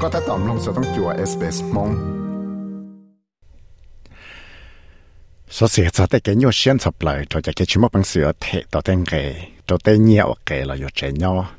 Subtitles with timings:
[0.00, 1.90] ก็ถ้าตอมลงสต้องจัวเอสเปสมง
[5.50, 8.62] số sẽ cho tới cái nhiều xuyên sập lại cho cái chúng bằng sửa thể
[8.70, 11.50] tạo tên cái cho tới nhiều cái là do trẻ nhỏ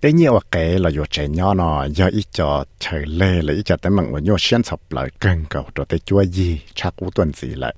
[0.00, 3.62] tới nhiều cái là do trẻ nhỏ nó do ít cho trời lê là ít
[3.64, 7.10] cho tới mặn nhiều xuyên sập lại gần cầu cho tới chúa gì chắc cú
[7.10, 7.74] tuần gì lại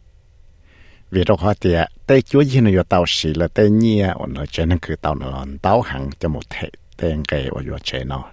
[1.11, 1.75] vì đó họ thì
[2.07, 5.15] tới chúa gì nó do tao xí là tới nhiều nó cho nên cứ tao
[5.15, 8.31] nó tao hàng cho một thể tên cái và do trẻ nhỏ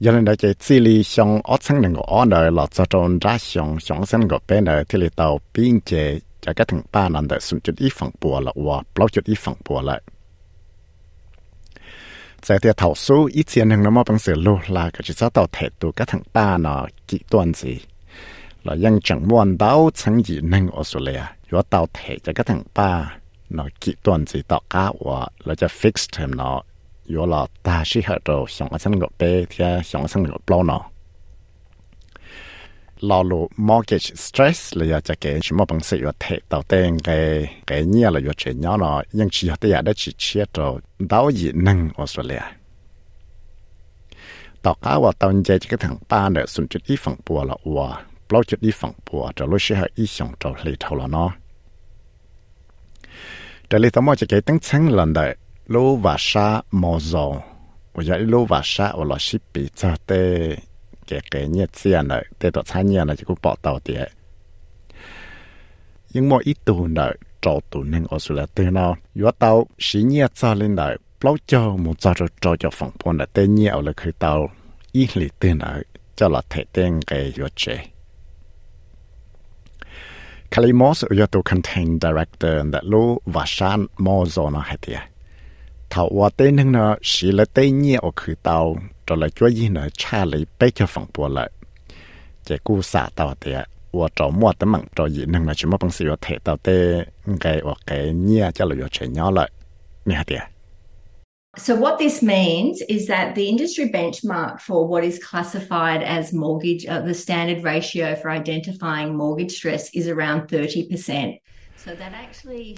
[0.00, 2.84] giờ nên đại chỉ xử lý xong ở sang đừng có ở đời là cho
[2.84, 6.64] tròn ra xong xong sang có bên đời thì là tàu biên chế cho cái
[6.68, 9.54] thằng ba nằm đời xuống chút ít phần bùa là qua bao chút ít phần
[9.68, 10.02] bùa lại.
[12.42, 15.14] Giờ thì thảo số ít tiền hàng nó mà bằng sự lô, là cái chỉ
[15.14, 17.78] sao tàu thể tụ cái thằng ba nó kỹ toàn gì.
[18.64, 22.32] Là ยัง chẳng muốn đau chẳng gì nên ở số lẻ rồi tàu thể cho
[22.34, 23.16] cái thằng ba
[23.50, 26.62] nó kỹ toàn gì tàu cá và là cho fix thêm nó.
[27.05, 30.79] 有了大是很多想个生个白天想个生个包呢。
[32.99, 42.43] 老路 mortgage stress 了要จะ给什么本事要睇到等给给你了要这样了，因此要得要得去切着到一能我说了。
[44.61, 51.33] 到家我到现在这个堂班呢，顺着一放波了我，包着一放波，这路是还一想着里头了呢。
[53.69, 55.37] 这里头么就给等成人的。
[55.66, 57.32] Lô và sa mò dò
[57.94, 60.56] bây giờ lô và sa ở là ship bị cho tê
[61.06, 64.08] kẻ kẻ nhiệt tiền nợ tê tổ 餐 nhiệt nợ chỉ có bỏ tàu tiền
[66.12, 69.66] nhưng mà ít tù nợ trò tù nên ở số là tê nào yếu tàu
[69.78, 73.26] xí nhiệt cho lên nợ bao cho một cho cho trò cho phòng phong là
[73.26, 74.50] tê nhiệt ở là khi tàu
[74.92, 75.82] ít lì tê nợ
[76.16, 77.78] cho là thể tên cái yếu chế
[80.50, 84.24] Kalimos yếu tố contain director that lô và sa mò
[101.56, 106.86] So, what this means is that the industry benchmark for what is classified as mortgage,
[106.86, 111.38] uh, the standard ratio for identifying mortgage stress is around 30%.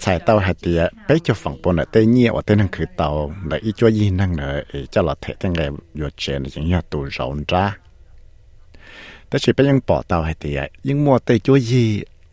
[0.05, 3.09] สายเตาหัดเตียไปจะฝั่งปนเตเงียว่าเต้นั่งคือเตา
[3.47, 4.47] แต่อีจ้วยีนั่งเนอ
[4.91, 5.61] เจ้าหลอดเทตั้งไง
[5.97, 7.63] หยดเชนอย่างเงี้ยตัวร้อนจ้า
[9.27, 11.85] แต่ชีไปยังปอเตาหัดเตียยังมัวเตจ้วยี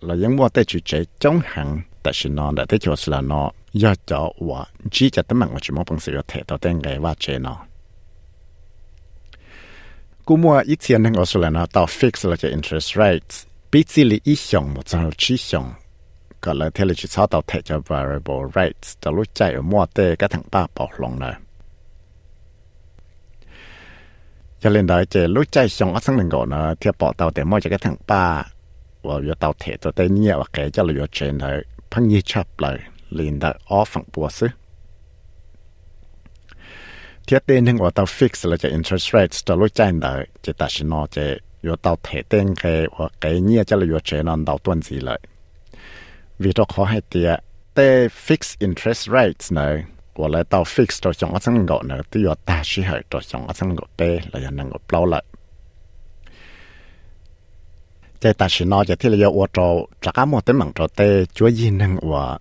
[0.05, 0.93] เรายังมัวเตจุเจ
[1.23, 1.69] จ้องหัง
[2.03, 3.43] แต่ชินอนแต่เตจวสลานอ
[3.83, 4.61] ยอดจอว่า
[4.95, 7.55] จีจะตั้งมังว่าชิมอปังเสือเทเตาเต้งไงว่าเชนอ
[10.27, 13.37] กูมัวอีเทียนนั่งออสลานอต่อ fix เราจะ interest rates
[13.71, 15.67] ปีจิลีอีหยงหมดจังเราชี้หยง
[16.44, 19.41] ก็เลยเทเลจิชอต่อเทจะ variable rates จะรู้ใจ
[19.72, 21.35] มั่วเต้ก็ทั้งป้าปอกลงเลย
[24.62, 28.25] จะเล่นได้จะรู้ใจชงอัสังหนึ่งก่อนนะเทียบปอเตาแต่มั่วจะก็ทั้งป้า
[29.07, 31.56] ว่าอยู่เตาเทตัวเต้เนี่ยว่าแกจะเลยอยู่เชนเลย
[31.91, 32.78] พังยี่ชับเลย
[33.18, 34.47] ลินได้ออฟฝั่งปัวซึ
[37.24, 40.13] เทียบเต้นหนึ่งว่าเตา fix แล้วจะ interest rates จะรู้ใจได้
[40.46, 41.25] จะตัดสินอจะ
[41.63, 42.63] อยู่เตาเทเต้งแก
[42.96, 45.19] ว่าแกเนี่ยจะเลยอยู่เชนนอนเตาต้นสีเลย
[46.39, 47.41] vì tôi khó hay tiệt
[47.75, 49.77] tê fix interest rates nữa
[50.15, 53.03] của lại tàu fix cho chúng ta sang gọi nữa tiêu giờ ta chỉ hỏi
[53.11, 55.25] cho chúng ta sang gọi tê là giờ năng gọi bao lại.
[58.21, 60.87] Chế ta chỉ nói cho thì là ô tô chắc cả một tấm mạng cho
[60.87, 62.39] tê chúa gì năng của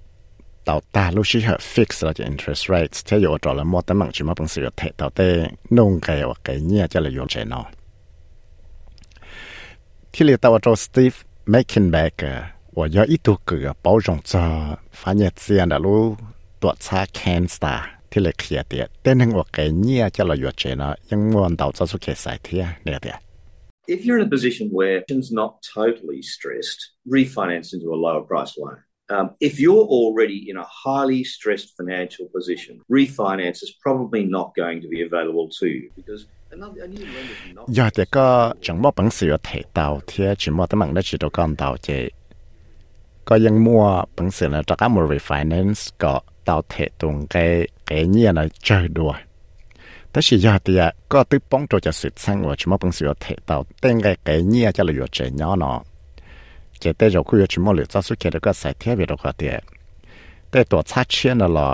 [0.65, 3.63] tàu ta lúc chỉ hỏi fix là cho interest rates, thế giờ ô tô là
[3.63, 6.87] một tấm mạng chỉ mà bằng sự thể tàu tê nông cái hoặc cái nhia
[6.87, 7.65] cho là dùng chế nó.
[10.13, 12.43] Thì là tàu cho Steve Mekenbaker
[12.78, 16.16] 我要一度个包容着，反正这样的路
[16.60, 17.78] 多查 cancer
[18.10, 23.16] ที่เลยเคลียร์เดียแต่นึงว่าแกเนี่ยจะเราหยุดเจนะยังมวนเดาจะสุขใส่เทียเนี่ยเดีย
[23.94, 26.80] If you're in a position where it's not totally stressed,
[27.18, 28.76] refinance into a lower price loan.
[29.16, 34.78] Um, if you're already in a highly stressed financial position, refinance is probably not going
[34.84, 36.22] to be available to you because
[37.68, 41.00] giờ thì có chẳng mất bằng sự thể tạo thì chỉ mất tấm bằng đó
[41.04, 42.21] chỉ đâu con tạo chỉ ก็
[43.46, 43.84] ยังมัว
[44.16, 46.14] ปังเสือนะจากการมู refinance ก็
[46.44, 47.36] เตาเทตรงแก
[47.86, 49.18] แกเนี่ยนะเจอด้วย
[50.10, 50.82] แต่สิยาเตีย
[51.12, 55.78] ก็ตึป้องตัวจะสืบสร้างว่าชิมปังเสือเทเตาเต้งแกแกเนี่ยจะเลยอยู่เจเนาะเนาะ
[56.80, 59.54] เจเตจะคุยชิมเหลือจะสุดเกก็ใส่เทียบไปตัวเตีย
[60.50, 61.68] แต่ตัวชาเชียนน่ะละ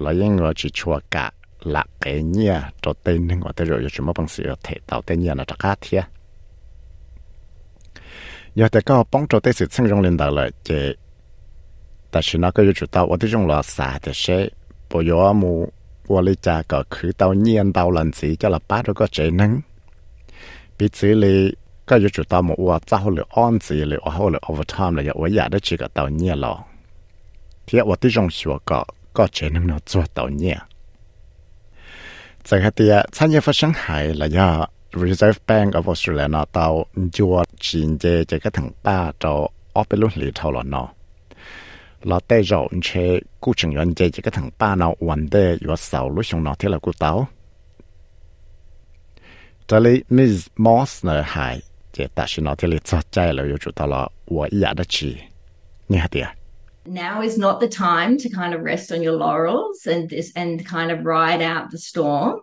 [0.00, 1.26] เรายังว่าจิชัวกะ
[1.70, 6.00] หลักแกเนี่ยตัวเต้นนึงว่าแต่เราอยู่ชิมปังเสือเทเตาเต้เนี่ยนะจากการเทีย
[8.53, 10.93] 有的个帮助的是成功领导了这，
[12.09, 14.51] 但是那个就知道我的用了啥的是
[14.89, 15.65] 不要么
[16.07, 19.63] 我的价格去到年到人子叫了八这个职能，
[20.75, 26.61] 彼此里个就知道么我早了安子了，我后了 overtime 了，我也得这个到年了，
[27.65, 30.61] 贴我的用学个个职能了做到年，
[32.43, 34.69] 这个的产业发生害了呀。
[35.04, 36.60] Reserve Bank of Australia เนาะ到
[37.16, 39.32] จัวจีนเจจะก็ถึงป้าจะ
[39.74, 40.88] ออกไปรุ่นหลีเท่าหรอเนาะ
[42.08, 42.88] เราได้เราเช
[43.42, 47.12] กูจึงยันเจจะก็ถึงป้าเนาะวันเดย์อยู่เสาลุชงเนาะที่เรากูเต้า
[49.68, 51.34] 这里 Miss Moss 呢还
[51.92, 55.18] 这但是呢，这里做ใจ了，又知道了我压得起，
[55.86, 56.24] 你还得。
[56.84, 60.64] Now is not the time to kind of rest on your laurels and this and
[60.64, 62.42] kind of ride out the storm.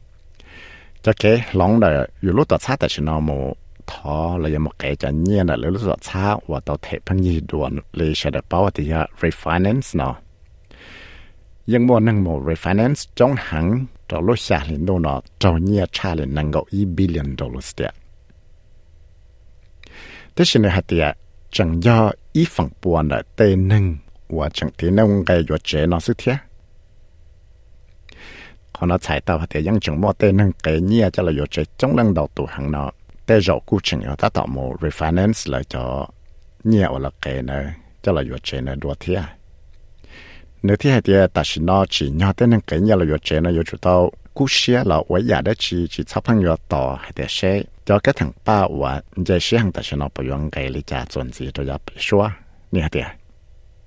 [1.01, 3.53] cho cái lòng đời dù lúc tao sát tại chỉ nó một
[3.87, 7.41] thọ là một cái chẳng nhiên là lúc tao sát và tao thể phân nhi
[7.47, 10.15] đồn lì sẽ được bảo thì refinance nó
[11.67, 15.85] nhưng mà nâng một refinance trong hẳn cho lúc xa lên đâu nó cho nhiên
[15.91, 17.91] trả lên nâng gạo 1 billion dollars đấy
[20.35, 21.17] thế xin hạt tiệt
[21.51, 23.97] chẳng do ý phẳng buồn là tê nâng
[24.29, 26.35] và chẳng thế nâng cái yếu chế nó sức thiết?
[28.81, 31.45] họ nó chạy tàu thì những chúng mua tên năng kế nhia cho là yếu
[31.77, 32.91] trong lần đầu tụ hàng nó
[33.25, 36.07] tê rổ cụ trình ở ta tạo một refinance lại cho
[36.63, 39.17] nhia là kế này cho là yếu chế này đua thế
[40.63, 43.39] nếu thế thì ta chỉ nó chỉ nhỏ tên năng kế nhia là yếu chế
[43.39, 46.55] nó yếu chủ tàu cú xe là với nhà đó chỉ chỉ chấp hành yếu
[46.69, 50.09] tàu hay để xe cho cái thằng ba và giờ xe hàng ta chỉ nó
[50.15, 52.27] bảo 用 cái lý trả chuẩn gì cho nhập số
[52.71, 53.01] như thế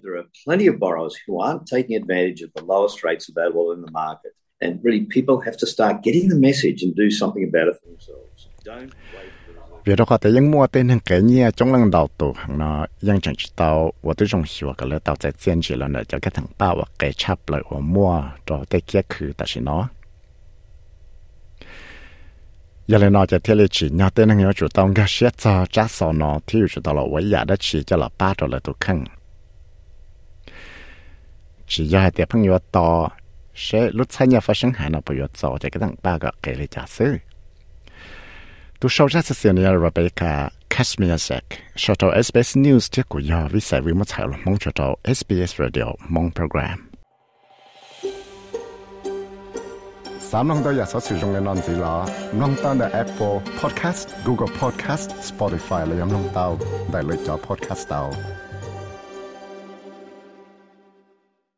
[0.02, 3.81] There are plenty of borrowers who aren't taking advantage of the lowest rates available in
[3.87, 4.32] the market.
[4.64, 7.87] And really, people have to start getting the message and do something about it for
[7.93, 8.38] themselves.
[8.69, 9.32] Don't wait.
[9.84, 12.78] เรื่องก็แต่ยังมัวเต้นทั้งแก่เนี่ยจงลังดาวตัวหังเนาะ
[13.08, 13.70] ยังจังจิตเอา
[14.06, 18.11] ว่าตัวจงสิวกันเลยตัวใจเจียนจีแล้วเนี่ยจะแค่ทั้งป้าว่าแกชับเลยว่ามัว
[18.46, 19.82] ตัวเตะเกียคือแต่สิเนาะ
[22.90, 25.44] ยังเลยนอจะเที่ยวเลยจีเนี่ยเต้นทั้งเนี่ยจุดต้องก็เสียใจ
[25.75, 28.99] จ้าสอนอที่อยู่จุดตลอดไว้อยากได้จีจะหลับป้าตัวเลยตัวขัง
[31.70, 32.88] จีอยากเดี๋ยวพังยัวต่อ
[33.55, 36.33] sẽ lúc sáng nhà phát sinh hẳn là bây giờ cho cái thằng ba cái
[36.43, 37.17] cái lý giả sử
[38.81, 41.45] Tôi sau ra sự này là Rebecca cả Kashmir Sek
[41.99, 44.97] tàu SBS News tiếp của giờ vì sẽ vì một thảo luận mong cho tàu
[45.05, 46.95] SBS Radio mong program.
[50.39, 51.95] ามน้องตัวอยากสอสื่อตรงในนอนสีลา
[52.41, 56.47] น้องตั้งแต่ Apple Podcast, Google Podcast, Spotify และยังน้องเตา
[56.91, 58.03] ได้เลยจอ Podcast เตา